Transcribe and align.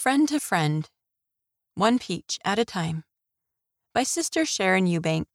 Friend 0.00 0.26
to 0.30 0.40
Friend 0.40 0.88
One 1.74 1.98
Peach 1.98 2.38
at 2.42 2.58
a 2.58 2.64
Time 2.64 3.04
by 3.92 4.02
Sister 4.02 4.46
Sharon 4.46 4.86
Eubank, 4.86 5.26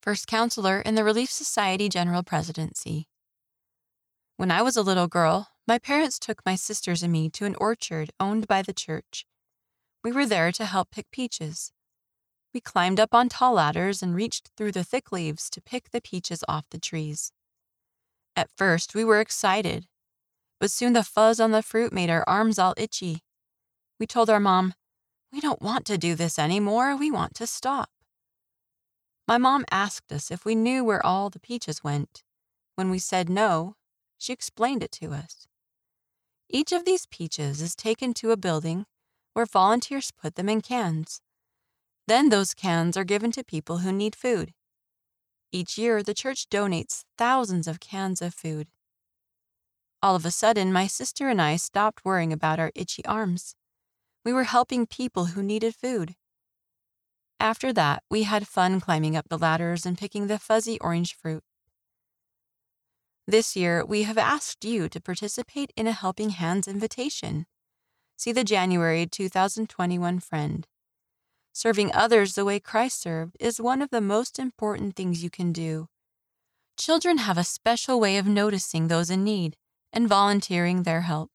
First 0.00 0.28
Counselor 0.28 0.80
in 0.80 0.94
the 0.94 1.02
Relief 1.02 1.28
Society 1.28 1.88
General 1.88 2.22
Presidency. 2.22 3.08
When 4.36 4.52
I 4.52 4.62
was 4.62 4.76
a 4.76 4.82
little 4.82 5.08
girl, 5.08 5.48
my 5.66 5.80
parents 5.80 6.20
took 6.20 6.40
my 6.46 6.54
sisters 6.54 7.02
and 7.02 7.12
me 7.12 7.28
to 7.30 7.46
an 7.46 7.56
orchard 7.58 8.12
owned 8.20 8.46
by 8.46 8.62
the 8.62 8.72
church. 8.72 9.26
We 10.04 10.12
were 10.12 10.24
there 10.24 10.52
to 10.52 10.66
help 10.66 10.92
pick 10.92 11.10
peaches. 11.10 11.72
We 12.54 12.60
climbed 12.60 13.00
up 13.00 13.12
on 13.12 13.28
tall 13.28 13.54
ladders 13.54 14.04
and 14.04 14.14
reached 14.14 14.52
through 14.56 14.70
the 14.70 14.84
thick 14.84 15.10
leaves 15.10 15.50
to 15.50 15.60
pick 15.60 15.90
the 15.90 16.00
peaches 16.00 16.44
off 16.46 16.70
the 16.70 16.78
trees. 16.78 17.32
At 18.36 18.50
first, 18.56 18.94
we 18.94 19.04
were 19.04 19.18
excited, 19.18 19.88
but 20.60 20.70
soon 20.70 20.92
the 20.92 21.02
fuzz 21.02 21.40
on 21.40 21.50
the 21.50 21.60
fruit 21.60 21.92
made 21.92 22.08
our 22.08 22.22
arms 22.28 22.56
all 22.56 22.74
itchy. 22.76 23.24
We 23.98 24.06
told 24.06 24.28
our 24.28 24.40
mom, 24.40 24.74
We 25.32 25.40
don't 25.40 25.62
want 25.62 25.86
to 25.86 25.98
do 25.98 26.14
this 26.14 26.38
anymore. 26.38 26.96
We 26.96 27.10
want 27.10 27.34
to 27.36 27.46
stop. 27.46 27.90
My 29.26 29.38
mom 29.38 29.64
asked 29.70 30.12
us 30.12 30.30
if 30.30 30.44
we 30.44 30.54
knew 30.54 30.84
where 30.84 31.04
all 31.04 31.30
the 31.30 31.40
peaches 31.40 31.82
went. 31.82 32.22
When 32.74 32.90
we 32.90 32.98
said 32.98 33.28
no, 33.28 33.74
she 34.18 34.32
explained 34.32 34.82
it 34.82 34.92
to 34.92 35.12
us. 35.12 35.46
Each 36.48 36.72
of 36.72 36.84
these 36.84 37.06
peaches 37.06 37.60
is 37.60 37.74
taken 37.74 38.14
to 38.14 38.30
a 38.30 38.36
building 38.36 38.86
where 39.32 39.46
volunteers 39.46 40.12
put 40.12 40.36
them 40.36 40.48
in 40.48 40.60
cans. 40.60 41.20
Then 42.06 42.28
those 42.28 42.54
cans 42.54 42.96
are 42.96 43.04
given 43.04 43.32
to 43.32 43.42
people 43.42 43.78
who 43.78 43.92
need 43.92 44.14
food. 44.14 44.52
Each 45.50 45.76
year, 45.76 46.02
the 46.02 46.14
church 46.14 46.48
donates 46.48 47.04
thousands 47.18 47.66
of 47.66 47.80
cans 47.80 48.22
of 48.22 48.32
food. 48.32 48.68
All 50.02 50.14
of 50.14 50.24
a 50.24 50.30
sudden, 50.30 50.72
my 50.72 50.86
sister 50.86 51.28
and 51.28 51.40
I 51.42 51.56
stopped 51.56 52.04
worrying 52.04 52.32
about 52.32 52.60
our 52.60 52.70
itchy 52.74 53.04
arms. 53.06 53.56
We 54.26 54.32
were 54.32 54.42
helping 54.42 54.88
people 54.88 55.26
who 55.26 55.40
needed 55.40 55.76
food. 55.76 56.16
After 57.38 57.72
that, 57.72 58.02
we 58.10 58.24
had 58.24 58.48
fun 58.48 58.80
climbing 58.80 59.14
up 59.14 59.28
the 59.28 59.38
ladders 59.38 59.86
and 59.86 59.96
picking 59.96 60.26
the 60.26 60.40
fuzzy 60.40 60.80
orange 60.80 61.14
fruit. 61.14 61.44
This 63.28 63.54
year, 63.54 63.84
we 63.84 64.02
have 64.02 64.18
asked 64.18 64.64
you 64.64 64.88
to 64.88 65.00
participate 65.00 65.72
in 65.76 65.86
a 65.86 65.92
Helping 65.92 66.30
Hands 66.30 66.66
invitation. 66.66 67.46
See 68.16 68.32
the 68.32 68.42
January 68.42 69.06
2021 69.06 70.18
Friend. 70.18 70.66
Serving 71.52 71.92
others 71.94 72.34
the 72.34 72.44
way 72.44 72.58
Christ 72.58 73.00
served 73.00 73.36
is 73.38 73.60
one 73.60 73.80
of 73.80 73.90
the 73.90 74.00
most 74.00 74.40
important 74.40 74.96
things 74.96 75.22
you 75.22 75.30
can 75.30 75.52
do. 75.52 75.86
Children 76.76 77.18
have 77.18 77.38
a 77.38 77.44
special 77.44 78.00
way 78.00 78.18
of 78.18 78.26
noticing 78.26 78.88
those 78.88 79.08
in 79.08 79.22
need 79.22 79.56
and 79.92 80.08
volunteering 80.08 80.82
their 80.82 81.02
help. 81.02 81.30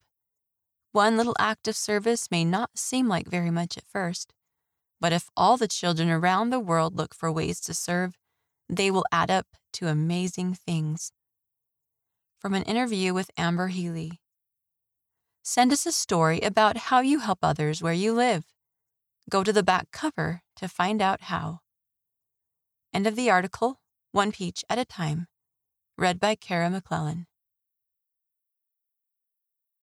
One 0.92 1.16
little 1.16 1.36
act 1.39 1.70
of 1.70 1.78
service 1.78 2.30
may 2.30 2.44
not 2.44 2.72
seem 2.78 3.08
like 3.08 3.28
very 3.28 3.50
much 3.50 3.78
at 3.78 3.88
first, 3.88 4.34
but 5.00 5.14
if 5.14 5.30
all 5.38 5.56
the 5.56 5.67
children 5.67 6.09
around 6.09 6.50
the 6.50 6.59
world 6.59 6.98
look 6.98 7.16
for 7.16 7.31
ways 7.31 7.61
to 7.61 7.73
serve, 7.73 8.17
they 8.67 8.92
will 8.92 9.06
add 9.11 9.31
up 9.31 9.48
to 9.73 9.88
amazing 9.88 10.53
things. 10.53 11.14
From 12.39 12.53
an 12.53 12.64
interview 12.64 13.14
with 13.14 13.31
Amber 13.38 13.67
Healy. 13.67 14.20
Send 15.44 15.72
us 15.72 15.86
a 15.86 15.92
story 15.92 16.42
about 16.42 16.78
how 16.78 17.00
you 17.00 17.20
help 17.20 17.39
others 17.42 17.81
where 17.81 17.94
you 17.94 18.14
live. 18.14 18.45
Go 19.30 19.44
to 19.44 19.53
the 19.53 19.64
back 19.64 19.92
cover 19.92 20.42
to 20.58 20.67
find 20.67 21.02
out 21.02 21.22
how. 21.22 21.59
End 22.94 23.08
of 23.08 23.16
the 23.16 23.30
article, 23.30 23.80
one 24.11 24.31
peach 24.31 24.66
at 24.70 24.78
a 24.78 24.86
time. 24.86 25.28
Read 25.98 26.20
by 26.20 26.36
Kara 26.36 26.70
McClellan. 26.70 27.28